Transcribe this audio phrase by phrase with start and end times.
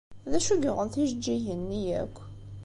[0.31, 2.17] D acu i yuɣen tijeǧǧigin-nni akk?